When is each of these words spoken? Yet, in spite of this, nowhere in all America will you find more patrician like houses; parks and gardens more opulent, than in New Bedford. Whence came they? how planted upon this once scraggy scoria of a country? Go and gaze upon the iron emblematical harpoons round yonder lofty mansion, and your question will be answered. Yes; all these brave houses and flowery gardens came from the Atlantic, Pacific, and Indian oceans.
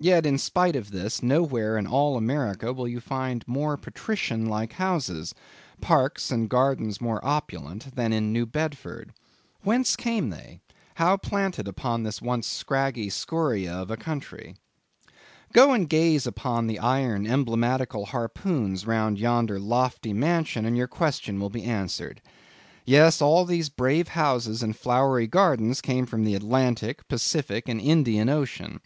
Yet, 0.00 0.26
in 0.26 0.36
spite 0.36 0.74
of 0.74 0.90
this, 0.90 1.22
nowhere 1.22 1.78
in 1.78 1.86
all 1.86 2.16
America 2.16 2.72
will 2.72 2.88
you 2.88 2.98
find 3.00 3.46
more 3.46 3.76
patrician 3.76 4.46
like 4.46 4.72
houses; 4.72 5.32
parks 5.80 6.32
and 6.32 6.48
gardens 6.50 7.00
more 7.00 7.24
opulent, 7.24 7.94
than 7.94 8.12
in 8.12 8.32
New 8.32 8.46
Bedford. 8.46 9.12
Whence 9.62 9.94
came 9.94 10.30
they? 10.30 10.58
how 10.96 11.16
planted 11.18 11.68
upon 11.68 12.02
this 12.02 12.20
once 12.20 12.48
scraggy 12.48 13.10
scoria 13.10 13.72
of 13.74 13.92
a 13.92 13.96
country? 13.96 14.56
Go 15.52 15.70
and 15.72 15.88
gaze 15.88 16.26
upon 16.26 16.66
the 16.66 16.80
iron 16.80 17.24
emblematical 17.24 18.06
harpoons 18.06 18.88
round 18.88 19.20
yonder 19.20 19.60
lofty 19.60 20.12
mansion, 20.12 20.64
and 20.64 20.76
your 20.76 20.88
question 20.88 21.38
will 21.38 21.48
be 21.48 21.62
answered. 21.62 22.20
Yes; 22.84 23.22
all 23.22 23.44
these 23.44 23.68
brave 23.68 24.08
houses 24.08 24.64
and 24.64 24.74
flowery 24.76 25.28
gardens 25.28 25.80
came 25.80 26.06
from 26.06 26.24
the 26.24 26.34
Atlantic, 26.34 27.06
Pacific, 27.06 27.68
and 27.68 27.80
Indian 27.80 28.28
oceans. 28.28 28.80